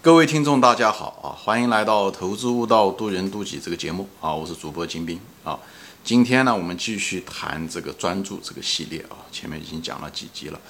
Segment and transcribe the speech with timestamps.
[0.00, 1.34] 各位听众，大家好啊！
[1.36, 4.32] 欢迎来到《投资悟道，渡人渡己》这个节目啊！
[4.32, 5.58] 我是主播金兵啊。
[6.04, 9.18] 今天呢，我们继续谈这个专注这个系列啊。
[9.32, 10.60] 前面已经讲了几集了，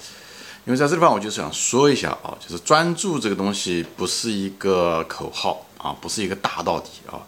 [0.65, 7.21] 因为在这地方我就是想说一下啊，就是专注这个东西不是一个口号啊，不是一个大道理啊。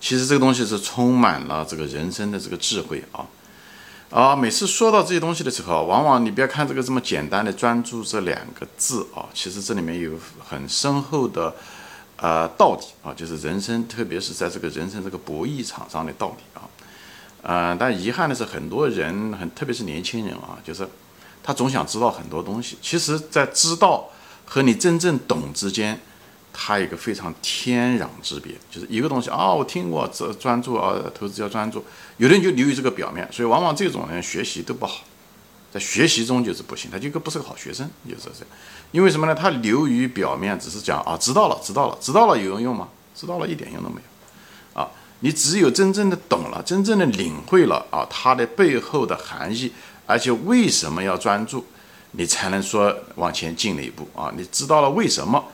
[0.00, 3.24] 其实这个东西是充满了这个人生的这个智慧啊。
[4.14, 11.52] 啊，每次说到这些东西的时候，往往你不要看这个这么简单的“专注”这两个字啊，其实这里面有很深厚的
[12.18, 16.62] 呃道理啊，就是人生，特别是在这个人生这个博弈场上的道理啊。
[17.42, 20.88] 呃，但遗憾的是，很多人很，特别是年轻人啊，就是
[21.42, 24.08] 他总想知道很多东西，其实，在知道
[24.44, 25.98] 和你真正懂之间。
[26.56, 31.84] 它有一个非常天壤之别，就是一个东西啊，我听过这专注啊，投资要专注，
[32.16, 35.02] 有的人就流于这个表面，所以往往这种人学习都不好，
[35.72, 38.46] 在学习中就是不行，他就个不是个好学生，就是这样。
[38.92, 39.34] 因为什么呢？
[39.34, 42.88] 他流于表面，只是讲啊，知道了，知道了，知道了有用吗？
[43.16, 44.88] 知道了一点用都没有啊！
[45.20, 49.72] 你只有真正的懂了，真正的领会了啊，它的背后的含义，
[50.06, 51.64] 而且为什么要专注，
[52.12, 54.32] 你才能说往前进了一步啊！
[54.36, 55.44] 你知道了为什么？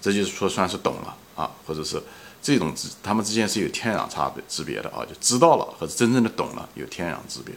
[0.00, 2.02] 这就是说算是懂了啊，或者是
[2.42, 7.54] 这种之他们之间是有天壤差别之别的啊，就知道了和真正的懂了有天壤之别，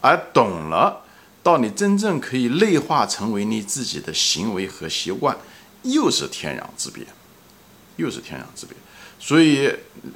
[0.00, 1.02] 而懂了
[1.42, 5.36] 到你真正可以内化成为你自己的行为和习惯，
[5.82, 7.04] 又是天壤之别，
[7.96, 8.76] 又是天壤之别。
[9.18, 9.70] 所以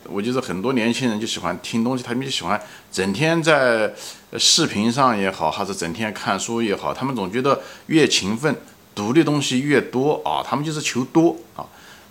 [0.04, 2.58] 我觉得很多年轻人就喜欢听东西，他们就喜欢
[2.92, 3.92] 整天在
[4.38, 8.54] 视频上也好，还是整天看书也好，他们总觉得越勤奋。
[8.94, 11.66] 读的东西越多啊，他们就是求多啊，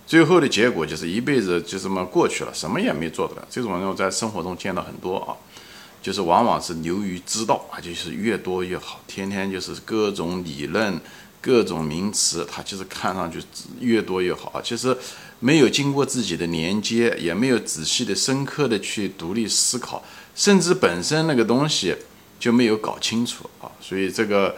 [0.06, 3.48] 最后的结果就是一辈子就这么过去了，什么也没做的了。
[3.50, 5.32] 这种人我在生活中见到很多啊，
[6.02, 11.00] 就是往往是流于知道啊，就是越多越好，天天就是各种理论、
[11.40, 13.38] 各种名词，他就是看上去
[13.80, 14.60] 越多越好啊。
[14.62, 14.94] 其实
[15.40, 20.02] 没有经过自己的连接，也没有仔细的、深刻的去独立思考，
[20.34, 21.96] 甚至本身那个东西
[22.38, 24.54] 就没有搞清楚啊，所以这个。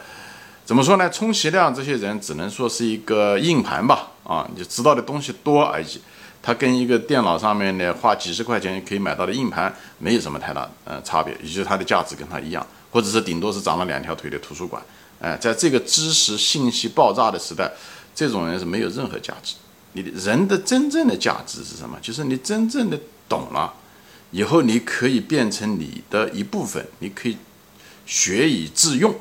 [0.67, 1.09] 怎么说呢？
[1.09, 6.01] 充其量这些人只能说是一个硬盘吧，啊，你知道的东西多而已。
[6.43, 14.83] 它跟一个电脑上面的花几十块钱可以买到的硬盘没有什么太大呃差别，也就是它的价值跟它一样，或者是顶多是长了两条腿的图书馆。
[15.21, 17.71] 哎，在这个知识信息爆炸的时代，
[18.13, 19.55] 这种人是没有任何价值。
[19.93, 21.97] 你的人的真正的价值是什么？
[22.01, 23.73] 就是你真正的懂了
[24.31, 27.37] 以后，你可以变成你的一部分，你可以
[28.05, 29.15] 学以致用。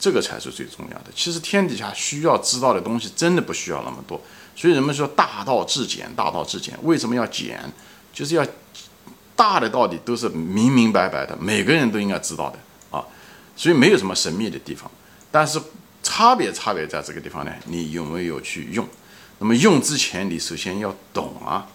[0.00, 1.12] 这个才是最重要的。
[1.14, 4.20] 其实天底下需要知道的东西真的不需要那么多，
[4.56, 6.76] 所以人们说大道至简，大道至简。
[6.82, 7.62] 为什么要简？
[8.12, 8.44] 就是要
[9.36, 12.58] 大的道理都是明明白白的，每个人都应该知道的
[12.90, 13.04] 啊。
[13.54, 14.90] 所以没有什么神秘的地方，
[15.30, 15.60] 但是
[16.02, 18.88] 差别差别在这个地方呢，你有没有去用？
[19.38, 21.66] 那么用之前，你首先要懂啊。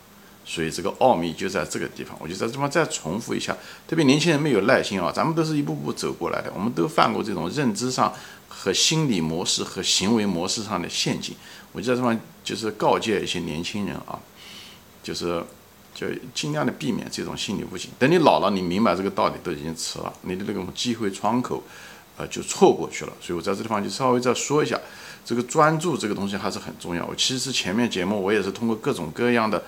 [0.48, 3.58] 所以这个奥秘就在这个地方，我就在这地方再重复一下。
[3.88, 8.14] 特别年轻人没有耐心啊，咱们都是一步步走过来的，我们都犯过这种认知上
[8.48, 11.36] 和心理模式和行为模式上的陷阱。
[11.72, 14.20] 我就在这方就是告诫一些年轻人啊，
[15.02, 15.44] 就是
[15.96, 17.90] 就尽量的避免这种心理误解。
[17.98, 21.64] 等你老了，你明白这个道理都已经迟了，你的那种机会窗口，
[22.18, 23.14] 呃，就错过去了。
[23.20, 24.80] 所以我在这地方就稍微再说一下，
[25.26, 27.04] 这个专注这个东西还是很重要。
[27.08, 29.64] 我其实前面节目我也是通过各种各样的。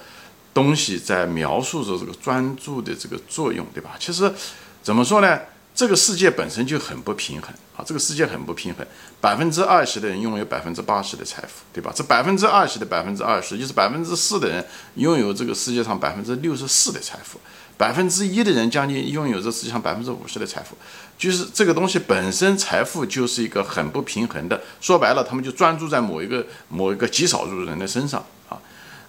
[0.58, 3.92] 东西在描述着这个专注的这个作用，对吧？
[4.00, 4.34] 其实
[4.82, 5.40] 怎么说呢？
[5.76, 7.86] 这个世界本身就很不平衡啊！
[7.86, 8.84] 这个世界很不平衡，
[9.22, 11.94] 百分之二十的人拥有百分之八十的财富，对吧？
[11.96, 14.66] 这百分之二十的百分之二十，就是百分之四的人
[14.96, 17.40] 拥有这个世界上百分之六十四的财富，
[17.78, 20.76] 百分之一的人将近拥有这世界上百分之五十的财富，
[21.16, 24.60] 就是这个东西本身，财富就是一个很不平衡的。
[24.82, 28.58] 说白了，他们就专注在某一个某一个极少数人的身上啊，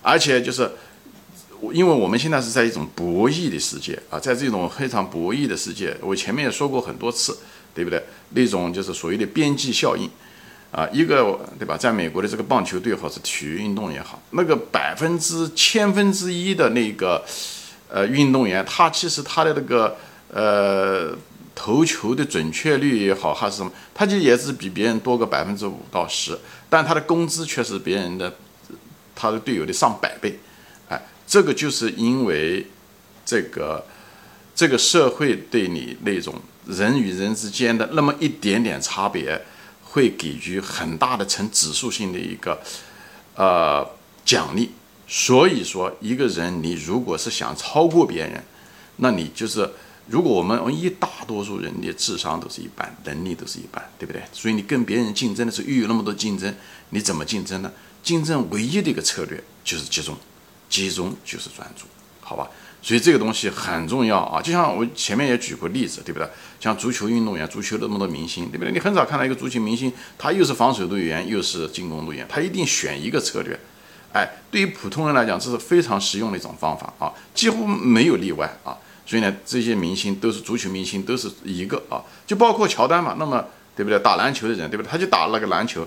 [0.02, 0.70] 而且就是。
[1.72, 7.36] 因为我们现在是在一种博弈的世界啊，在这种非常博弈的世界，我前面也说过很多次，
[7.74, 8.02] 对不对？
[8.30, 10.08] 那种就是所谓的边际效应
[10.70, 11.76] 啊，一个对吧？
[11.76, 17.24] 在美国的这个棒球队或者体育运动也好，那个百分之千分之一的那个
[17.88, 19.96] 呃运动员，他其实他的那个
[20.32, 21.16] 呃
[21.54, 26.38] 投球的准确率也好，还是什么，他就也是比别人多个百分之五到十，
[26.70, 28.32] 但他的工资却是别人的
[29.14, 30.38] 他的队友的上百倍。
[31.28, 32.66] 这个就是因为，
[33.26, 33.84] 这个
[34.54, 36.34] 这个社会对你那种
[36.66, 39.38] 人与人之间的那么一点点差别，
[39.84, 42.58] 会给予很大的呈指数性的一个
[43.34, 43.86] 呃
[44.24, 44.70] 奖励。
[45.06, 48.42] 所以说，一个人你如果是想超过别人，
[48.96, 49.70] 那你就是
[50.06, 54.22] 如果我们一大多数人的智商都是一般，能力都是一般，对不对？
[54.32, 56.54] 所以你跟别人竞争的时候，又有那么多竞争，
[56.88, 57.70] 你怎么竞争呢？
[58.02, 60.16] 竞争唯一的一个策略就是集中。
[60.68, 61.86] 集中就是专注，
[62.20, 62.48] 好吧？
[62.80, 66.28] 所以这个东西很重要啊，就像我前面也举过例子，对不对？
[66.60, 68.72] 像足球运动员，足球那么多明星，对不对？
[68.72, 73.58] 你很少看到一个足球明星，他又是防守队员，又是进攻队员，他一定选一个策略。
[74.12, 78.76] 哎，对于普通人来讲，这是非常实用的一种方法啊，几乎没有例外啊。
[79.04, 83.44] 所以呢，这些明星都是足球明星，都是一个啊，就包括乔丹嘛，那么
[83.74, 83.98] 对不对？
[83.98, 84.88] 打篮球的人，对不对？
[84.88, 85.86] 他就打了个篮球，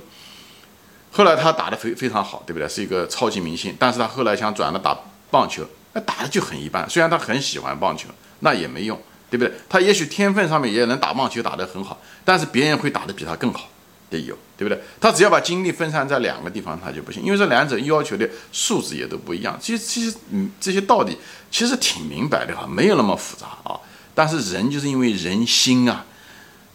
[1.12, 2.68] 后来他打得非非常好，对不对？
[2.68, 4.98] 是一个超级明星，但是他后来想转了打
[5.30, 5.66] 棒球。
[5.94, 8.08] 那打的就很一般，虽然他很喜欢棒球，
[8.40, 8.98] 那也没用，
[9.30, 9.54] 对不对？
[9.68, 13.68] 他也许天分上面也能打棒球打得很好，但是别人会打得比他更好，
[14.10, 14.82] 也有，对不对？
[15.02, 19.60] 他只要把精力分散在两个地方，他就不行，因为这两者要求的素质也都不一样。
[19.62, 21.18] 其实，其实，嗯，这些道理
[21.52, 23.76] 其实挺明白的哈，没有那么复杂啊。
[24.16, 26.06] 但是人就是因为人心啊，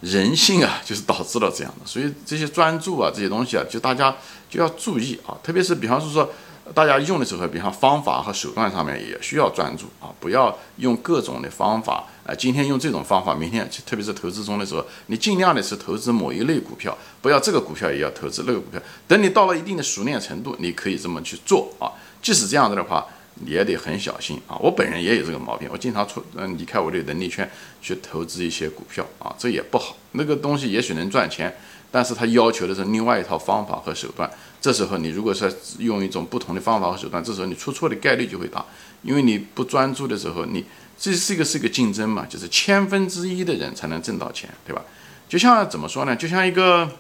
[0.01, 4.15] 人性啊，就是导致了这样的，所以这些专注啊，这些东西啊，就大家
[4.51, 6.31] 就要注意啊，特别是比方说说。
[6.75, 12.05] 大家用的时候，比方方法和手段上面也需要专注啊，不要用各种的方法。
[12.25, 18.83] 啊，今天用这种方法，明天特别是投资中的时候，你尽量的是投资某一类股票，不要这个股票也要投资那个股票。
[19.07, 21.87] 等你到了一定的熟练程度，你可以这么去做啊。
[22.21, 23.07] 即使这样子的话，
[23.45, 24.57] 也得很小心啊。
[24.57, 27.49] 我本人也有这个毛病，我经常出嗯离开我的能力圈
[27.83, 29.97] 去投资一些股票啊，这也不好。
[30.13, 31.55] 那个东西也许能赚钱。
[31.89, 34.29] 但是它要求的是另外一套方法和手段，
[34.61, 38.63] 这时候你如果是用一种不同的方法和手段，这时候你出错的概率就会大，
[39.03, 40.65] 因为你不专注的时候，你
[40.99, 44.83] 这是一个是一个竞争嘛，就是千分之一的人才能挣到钱，对吧？
[45.29, 46.15] 就像怎么说呢？
[46.15, 46.91] 就像一个，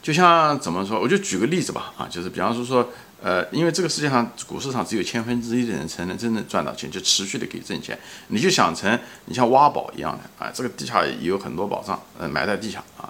[0.00, 1.00] 就像怎么说？
[1.00, 2.90] 我就举个例子吧，啊，就是比方说说，
[3.24, 7.98] 呃，因为这个世界上股市上只有千分之一的人才能真正赚到钱，就持续的可以挣钱。
[8.28, 13.08] 你就想成你像挖宝一样的，啊，这个地下也有很多宝藏，呃，埋在地下啊。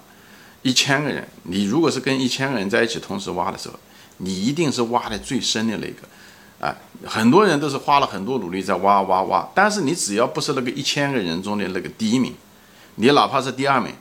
[0.63, 3.75] 一千个人，你如果是跟一千个人在一起同时挖的时候，
[4.19, 12.33] 你一定是挖的最深的那个，啊，很多人都是花了很多努力在挖挖挖，但是你只要不是那个一千个人中的那个第一名，
[12.95, 13.93] 你哪怕是第二名，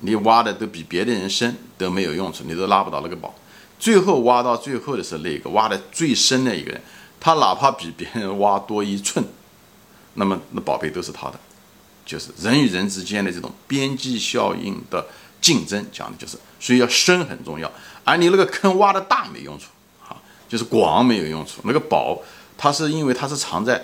[0.00, 3.34] 你挖的都比别的人深都没有用处，你都拉不到那个宝。
[3.82, 6.80] 最后挖到最后的是那个挖的最深的一个人，
[7.18, 9.24] 他哪怕比别人挖多一寸，
[10.14, 11.40] 那么那宝贝都是他的，
[12.06, 15.04] 就是人与人之间的这种边际效应的。
[15.40, 17.68] 竞争讲的就是，所以要深很重要，
[18.04, 19.64] 而你那个坑挖的大没用处，
[20.08, 20.14] 啊，
[20.48, 21.60] 就是广没有用处。
[21.64, 22.16] 那个宝，
[22.56, 23.82] 它是因为它是藏在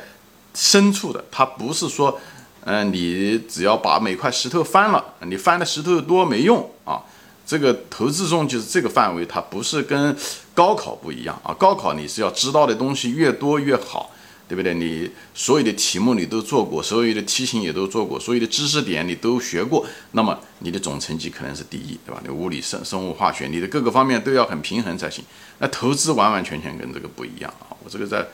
[0.55, 2.21] 深处的，它不是说，
[2.61, 7.03] 嗯，你只要把每块石头翻了，你翻的石头多没用啊。
[7.49, 10.15] 这个投资中就是这个范围，它不是跟
[10.55, 11.53] 高考不一样啊。
[11.55, 14.13] 高考你是要知道的东西越多越好。
[14.49, 14.73] 对不对？
[14.73, 22.19] 你所有的题目你都做过，所有的题型也都做过，所有的知识点你都学过，那么你的总成绩可能是第一，对吧？
[22.25, 25.23] 你物理、生、生物、化学，你的各个方面都要很平衡才行。
[25.59, 27.77] 那投资完完全全跟这个不一样啊！
[27.85, 28.27] 我这个在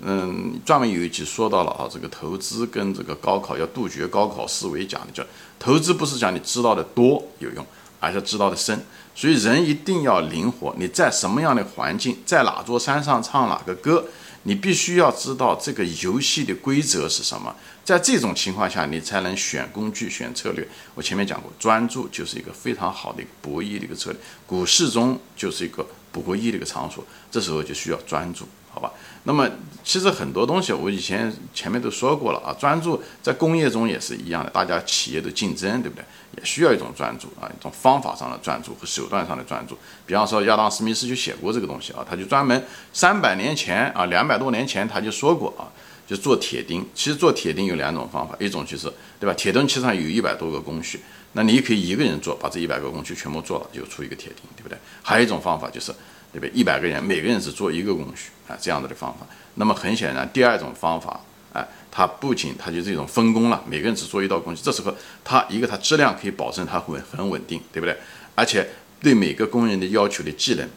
[0.00, 5.24] 嗯专门有一集说到了啊，这个投资跟这个高考要杜绝高考思维讲的，叫
[5.60, 7.64] 投资不是讲你知道的多有用，
[8.00, 8.84] 而是知道的深。
[9.14, 14.06] 所以人一定要灵活，你在什么样的环境，在哪座山上唱哪个歌。
[14.44, 17.54] 你必须要知道这个游戏的规则是什么，
[17.84, 20.66] 在这种情况下，你才能选工具、选策略。
[20.94, 24.20] 我前面讲过，专注就是一个非常好的博弈的一个策略。
[24.46, 28.90] 股市中就是一个博弈的一个场所，这时候就需要专注，好吧？
[29.24, 29.48] 那么
[29.84, 36.04] 其实很多东西我以前前面都说过了啊，专注在工业中也是一样的，大家企业的竞争，对不对？
[36.38, 39.76] 也需要一种专注啊，一种方法上的专注和手段上的专注。
[40.06, 45.66] 比方说，亚当·斯密斯就写过这个东西啊，他就专门三百年前啊，两百多年前他就说过啊，
[46.06, 46.86] 就做铁钉。
[46.94, 49.34] 其实做铁钉有两种方法，一种就是对吧？
[49.34, 51.00] 铁钉其实上有一百多个工序，
[51.32, 54.78] 那你可以一个人做，把这一百个工序全部做了，就出一个铁钉，对不对？
[55.02, 55.92] 还有一种方法就是，
[56.32, 56.50] 对不对？
[56.54, 59.26] 一百个人，每个人只做一个工序啊，这样子的方法。
[59.54, 61.20] 那么很显然，第二种方法。
[61.52, 64.94] 哎，它不仅它就这种分工了，每个人只做一道工序，这时候
[65.24, 67.96] 它一个它质量可以保证它稳很稳定，对不对？
[68.36, 68.64] 而且
[69.00, 70.68] 对每个工人的要求的技能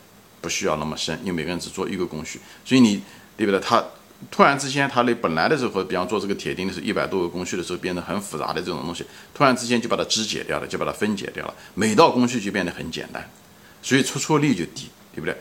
[0.42, 3.04] 不需要那么深，因为每个人只做一个工序，所以你
[3.38, 3.60] 对不对？
[3.60, 3.84] 它
[4.32, 13.30] 突然之间，它的本来的时候，比方做这个铁钉的时候一百多个工序的时候，变得很复杂的这种东西，突然之间就把它肢解掉了，就把它分解掉了，每道工序就变得很简单，
[13.84, 15.36] 所以出错率就低，对不对？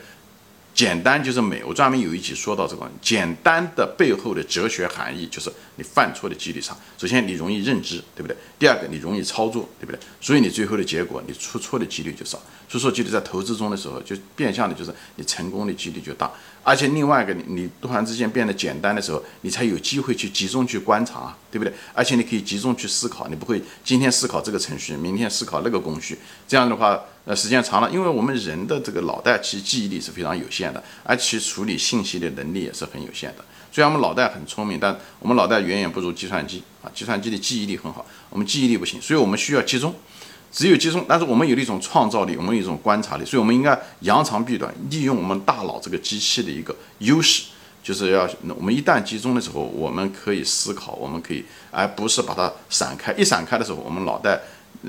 [0.73, 6.75] 简单就是美，我专门有一集说到这个简单的背后的哲学含义，就是你犯错的几率上。
[6.97, 8.35] 首先你容易认知，对不对？
[8.57, 9.99] 第二个你容易操作，对不对？
[10.19, 12.41] 所以你最后的结果，你出错的几率就少。
[12.67, 16.31] 出错几率在投资中的时候，就变相的就是你成功的几率就大。
[16.63, 21.71] 而且另外一个，你你突然之间变得简单的时候，你才有机会去集中去观察，对不对？
[21.93, 26.17] 而且你可以集中去思考，你不会今天思考这个程序，明天思考那个工序。
[26.47, 33.45] 这样的话，呃，时间长了，因为我们人的这个脑袋其实记忆力是非常有限的，而其处理信息的能力也是很有限的。
[33.71, 36.89] 虽然我们脑袋很聪明，但我们脑袋远远不如计算机啊！
[36.95, 39.93] 计算机的记忆力很好，我们记忆力不行，所以我们需要集中。
[40.51, 47.45] 只有集中，但是我们有了一种创造力，我们有一种观察力，所以我们应该扬长避短，利用我们大脑这个机器的一个优势，
[47.83, 53.11] 就是要我们一旦集中的时候，我们可以思考，我们可以，而不是把它散开。
[53.13, 54.39] 一散开的时候，我们脑袋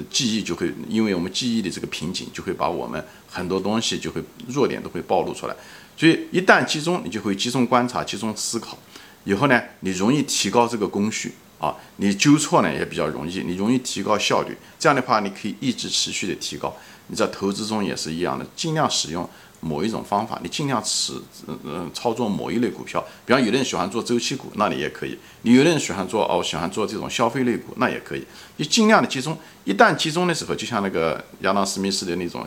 [0.09, 5.57] 记忆就会，因为我们记忆的这个瓶颈，就会把我们很多东西就会弱点都会暴露出来。
[5.97, 8.79] 所以一旦集中，你就会集中观察、集中思考，
[9.25, 11.35] 以后呢，你容易提高这个工序。
[11.61, 14.55] 啊，你纠错呢也比较容易，你容易提高效率。
[14.79, 16.77] 这样的话，你可以一直持续的提高。
[17.07, 19.27] 你在投资中也是一样的，尽量使用
[19.65, 21.15] 某一种方法，你尽量持
[21.47, 23.03] 嗯嗯操作某一类股票。
[23.25, 28.25] 比方有的人喜欢做周期股，那你也可以；你有的人喜欢做哦，喜欢做这种消费类股，那也可以。
[28.59, 32.47] 你尽量的集中，一旦集中的时候，就像那个亚当斯密斯的那种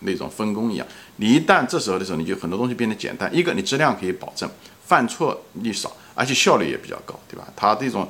[0.00, 3.28] 那种分工一样，你一旦这时候的时候，你就很多东西变得简单。
[3.34, 4.48] 一个，你质量可以保证，
[4.86, 7.46] 犯错率少，而且效率也比较高，对吧？
[7.56, 8.08] 它这种。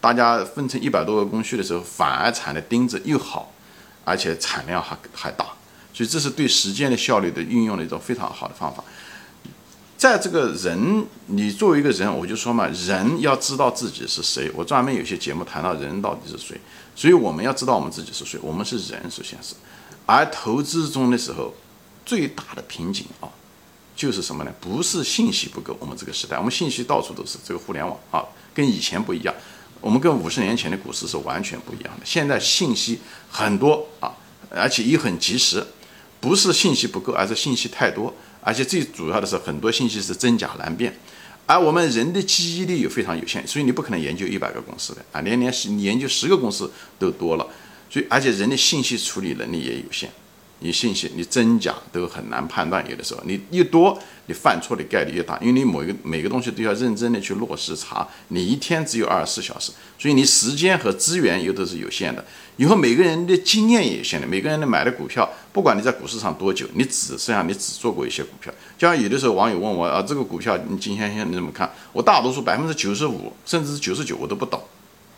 [0.00, 3.50] 大家分成一百多个工序的时候，反而产的钉子又好，
[4.04, 5.46] 而且产量还还大，
[5.94, 8.84] 所以这是对时间的效率的运用的一种非常好的方法。
[9.96, 14.50] 在这个人，你作为一个人，我就说嘛，人要知道自己是谁。
[14.54, 16.60] 我专门有些节目谈到人到底是谁，
[16.94, 18.38] 所以我们要知道我们自己是谁。
[18.42, 19.54] 我们是人，首先是。
[20.04, 21.54] 而投资中的时候，
[22.04, 23.30] 最大的瓶颈啊，
[23.96, 24.52] 就是什么呢？
[24.60, 25.74] 不是信息不够。
[25.80, 28.22] 我们这个时代，我们信息到处都是，这个互联网啊，
[28.52, 29.34] 跟以前不一样。
[29.80, 32.04] 我们跟五十年前的股市是完全不一样的。
[32.04, 32.98] 现在信息
[33.30, 34.12] 很多啊，
[34.50, 35.64] 而且也很及时，
[36.24, 40.98] 不是信息不够，而是信息太多，而且最主要的是很多信息是真假难辨。
[41.44, 47.46] 而我们人的记忆力又非常有限，所以你不可能研究一百个公司的啊，连连你研究十个公司都多了，
[47.90, 50.10] 所以而且人的信息处理能力也有限。
[50.64, 53.96] 你信息，你真假都很难判断，有的时候你越多，
[54.28, 62.24] 你犯错的概率越大，因为你某一个每个东西都要认真的去落实查，你一天只有二十四小时，所以你时间和资源又都是有限的。
[62.56, 68.50] 以后每个人的经验也有限的，每个人的买的股票，不管你在股市上多久，你只剩下你只做过一些股票。
[68.78, 71.70] 就像有的时候网友问我啊，这个股票你金先生你怎么看？
[71.92, 74.62] 我大多数百分之九十五甚至是九十九我都不懂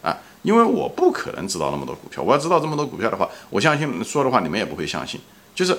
[0.07, 2.23] 啊，因为我不可能知道那么多股票。
[2.23, 5.21] 我要知道这么多股票的话，我相信说的话你们也不会相信。
[5.53, 5.77] 就是，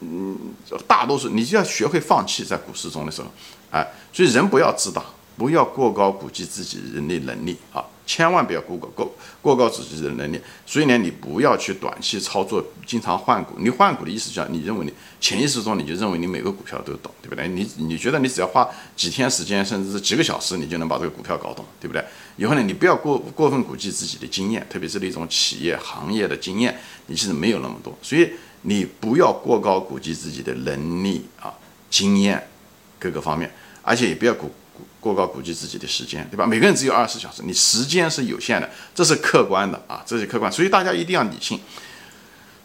[0.00, 0.38] 嗯，
[0.86, 3.28] 大多数你就要学会放弃在股市中的时候，
[3.72, 5.02] 哎，所以人不要自大，
[5.36, 10.40] 不要过高估计自己人的能力啊，千万不要过高过过高自己的能力。
[10.66, 13.54] 所以呢，你不要去短期操作，经常换股。
[13.58, 17.48] 你换股的意思叫你认为你潜意识中你就认为你每个股票都懂，对不对？
[17.48, 22.04] 你你觉得你只要花几天时间，甚至是几个小时，你就能把这个股票搞懂，对不对？
[22.36, 28.30] 以后呢，你不要过过分估计自己的经验，特别是那种企业行业的经验，你其实没有那么多，所以。
[28.66, 31.52] 你不要过高估计自己的能力啊、
[31.90, 32.42] 经验
[32.98, 34.50] 各个方面，而且也不要过
[35.00, 36.46] 过高估计自己的时间，对吧？
[36.46, 41.60] 每个人只有二十四小时，你时间是有限的，这是客观的啊，这是客观，所以大家一定要理性。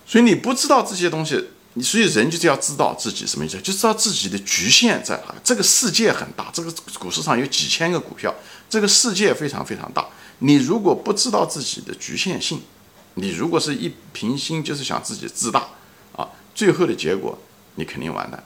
[0.05, 5.35] 所以你不知道这些东西，你所以人就是要知道自己什么意思，就知道自己的局限在哪。
[5.43, 8.33] 这个世界很大，这个股市上有几千个股票，
[8.69, 10.07] 这个世界非常非常大。
[10.39, 12.61] 你如果不知道自己的局限性，
[13.15, 15.67] 你如果是一平心就是想自己自大
[16.15, 16.29] 啊。
[16.55, 17.37] 最后的结果，
[17.75, 18.43] 你肯定完蛋。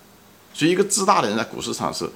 [0.53, 2.09] 所以，一个自大的人在股市上是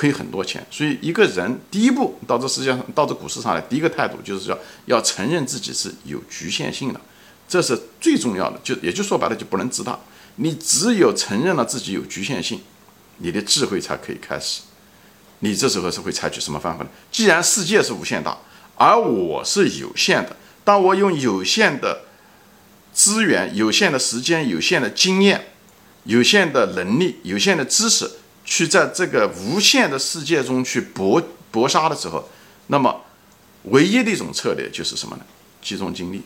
[0.00, 0.66] 亏很多钱。
[0.70, 7.00] 所以，一个人第一步到这世界上，到这股市上来，第一个态度就是要要承认自己是有局限性的，
[7.46, 8.58] 这是最重要的。
[8.64, 9.98] 就也就说白了，就不能自大。
[10.36, 12.62] 你只有承认了自己有局限性，
[13.18, 14.62] 你的智慧才可以开始。
[15.40, 16.90] 你这时候是会采取什么方法呢？
[17.12, 18.38] 既然世界是无限大，
[18.76, 22.06] 而我是有限的，当我用有限的。
[22.92, 25.52] 资源有限的时间、有限的经验、
[26.04, 28.10] 有限的能力、有限的知识，
[28.50, 32.28] 去在这个无限的世界中去搏搏杀的时候，
[32.66, 33.02] 那么
[33.62, 35.22] 唯一的一种策略就是什么呢？
[35.62, 36.20] 集中精力。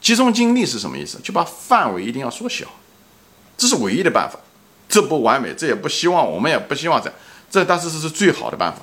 [0.00, 1.18] 集中精力是什么意思？
[1.24, 2.64] 就把范围一定要缩小，
[3.58, 4.38] 这是唯一的办法。
[4.88, 7.14] 这不完美，这也不希望，我们也不希望这样。
[7.50, 8.82] 这但是这是最好的办法，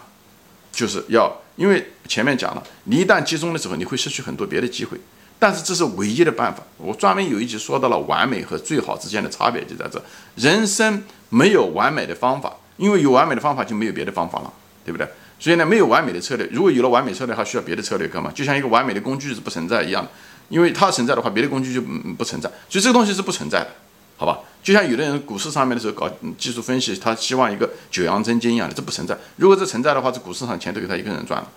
[0.73, 4.99] 就是要因为前面讲了，你一旦集中的时候，你会失去很多别的机会。
[5.39, 6.61] 但是这是唯一的办法。
[6.77, 10.01] 我专门有一集说到了完美和最好之间的差别就在这。
[10.35, 14.51] 人生没有完美的方法，因为有完美的方法就没有别的方法了，
[14.83, 15.07] 对不对？
[15.39, 16.45] 所以呢，没有完美的策略。
[16.51, 18.29] 如果有了完美策略，还需要别的策略干嘛？
[18.35, 20.11] 就像一个完美的工具是不存在一样的。
[20.49, 22.49] 因为它存在的话，别的工具就不存在。
[22.67, 23.69] 所以这个东西是不存在的，
[24.17, 24.39] 好吧？
[24.61, 29.17] 就像有的人股市上面的时候搞技术分析，他希望一个九阳真经一样的，这不存在。
[29.37, 31.47] 如果这存在的话，这股市上钱都给他一个人赚了，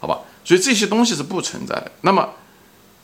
[0.00, 0.18] 好吧？
[0.44, 1.90] 所以这些东西是不存在的。
[2.02, 2.28] 那么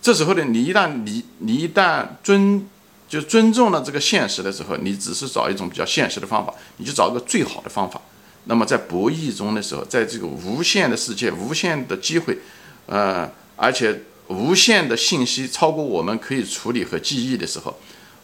[0.03, 2.67] 这时候呢，你一旦你你一旦尊
[3.11, 8.01] 就尊重了这个现实的时候，你只是找一种比较现实的方法，你就找一个最好的方法。
[8.45, 12.39] 那么在博弈中的时候，在这个无限的世界、无限的机会，
[12.87, 17.77] 呃，而且无限的信息超过我们可以处理和记忆的时候。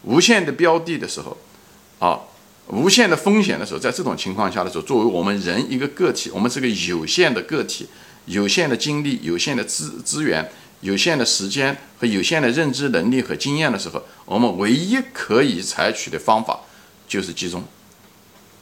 [0.03, 1.37] 无限的标的的时候，
[1.99, 2.21] 啊，
[2.67, 7.87] 无限的风险的时候，在这种情况下的时候，作为我们人一个个体，我们是个有限的个体，
[8.25, 10.49] 有限的精力、有限的资资源、
[10.81, 16.61] 有限的时间和有限的认知能力和经验的时候，我们唯一可以采取的方法
[17.07, 17.63] 就是集中，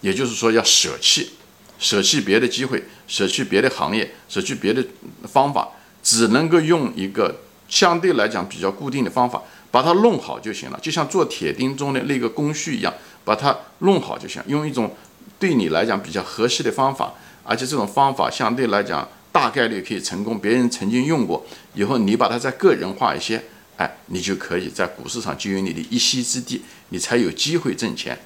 [0.01, 1.31] 也就是说要舍弃，
[1.77, 4.85] 舍弃别的机会，舍弃别的行业，舍弃别的
[5.23, 5.69] 方法，
[6.01, 9.41] 只能够用一个相对来讲比较固定的方法。
[9.71, 12.93] 把它弄好就行了，就像做铁钉中的那个工序一样，
[13.25, 14.41] 把它弄好就行。
[14.47, 14.95] 用一种
[15.37, 17.11] 对你来讲比较合适的方法，
[17.43, 23.43] 而且这种方法相对来讲大概率可以成功，别人曾经用过以后，你把它再个人化一些，
[23.75, 28.17] 哎，你就可以在股市上就有你的一席之地，你才有机会挣钱，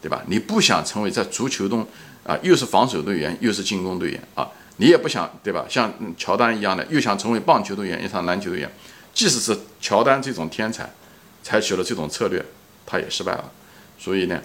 [0.00, 0.22] 对吧？
[0.26, 1.86] 你不想成为在足球中
[2.24, 5.66] 啊，又是防守队员又是进攻队员啊，你也不想对吧？
[5.68, 8.72] 像乔丹一样的，又想成为棒球队员又想篮球队员。
[9.12, 10.90] 即使是乔丹这种天才，
[11.42, 12.42] 采取了这种策略，
[12.86, 13.52] 他也失败了。
[13.98, 14.40] 所以呢，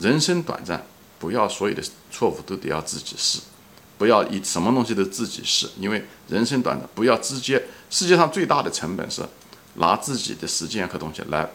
[0.00, 0.84] 人生短暂，
[1.18, 3.40] 不要所有的错误都得要自己试，
[4.02, 7.62] 不要以什么东西都自己试，因为人生短暂，不要直接。
[7.88, 9.22] 世界上最大的成本是
[9.74, 11.48] 拿自己的时间和东西来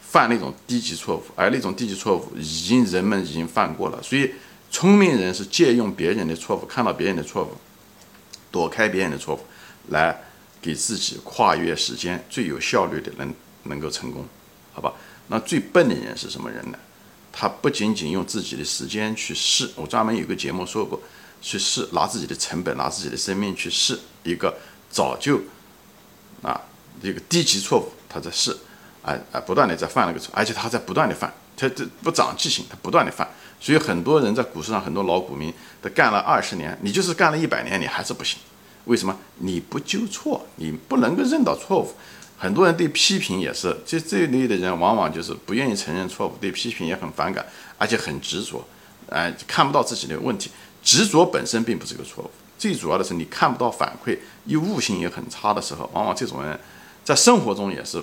[0.00, 4.00] 犯那种低级错误，而那种低级错误已经人们已经犯过了。
[4.04, 4.30] 所以，
[4.70, 7.50] 聪明人是借用别人的错误，看到别人的错误，
[8.52, 9.40] 躲开别人的错误，
[9.88, 10.16] 来。
[10.62, 14.26] 给自己跨越时间最有效率的能能够成功，
[14.74, 14.92] 好吧？
[15.28, 16.78] 那最笨的人是什么人呢？
[17.32, 21.00] 他不仅仅用自己的时间去试，我专门有个节目说过，
[21.40, 24.54] 去试拿自己的成本，拿自己的生命去试一个
[24.90, 25.40] 早就
[26.42, 26.60] 啊
[27.02, 28.56] 一个低级错误，他在试，
[29.02, 33.28] 啊啊不断的在犯那个错，而且他在不断的犯，他这不长记性，他不断的犯，
[33.60, 38.38] 所以很多人在股市上很多老股民，他干了二十年，你就是干了一百年，你还是不行。
[38.86, 40.46] 为什么你不纠错？
[40.56, 41.92] 你不能够认到错误。
[42.38, 47.44] 很多人对批评也是，这这一类的人往往就是不愿意承认错误，对批评也很反感，
[47.76, 48.64] 而且很执着，
[49.10, 50.50] 哎，看不到自己的问题。
[50.82, 56.58] 执着本身并不是一个错误，最主要的是你看不到反馈，又悟性也很差的时候，往往这种人
[57.04, 58.02] 在生活中也是，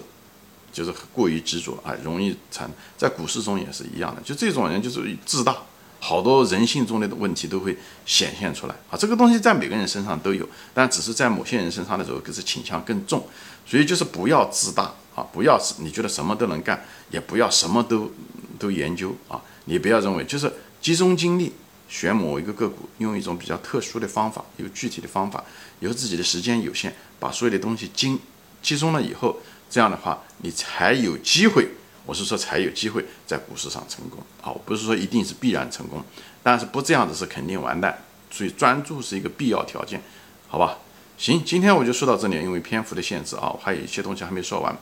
[0.71, 4.21] 就是过于执着啊，容易产在股市中也是一样的。
[4.21, 5.55] 就这种人就是自大。
[5.99, 8.93] 好多人性中的问题都会显现出来啊！
[8.95, 13.27] 这个东西在每个人身上都有，但只是在某些人身上的时候，可是倾向更重。
[13.65, 18.11] 所以就是不要自大啊，不要你觉得什么都能干，也不要什么都
[18.59, 19.41] 都研究啊。
[19.65, 21.51] 你不要认为就是集中精力
[21.87, 25.43] 选某一个个股，用一种比较特殊的方法，有具体的方法，
[25.79, 28.19] 有自己的时间有限，把所有的东西精
[28.61, 29.37] 集中了以后，
[29.69, 31.69] 这样的话你才有机会。
[32.05, 36.01] 我是说才有机会在股市上成功啊，不是说一定是必然成功，
[36.41, 40.01] 但是不这样子是肯定完蛋，所以专注是一个必要条件，
[40.47, 40.77] 好吧？
[41.17, 44.77] 行，今天我就说到这里，因为篇幅的限制啊，我还有一些东西还没说完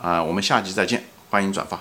[0.00, 1.80] 啊，我们下集再见，欢迎转发。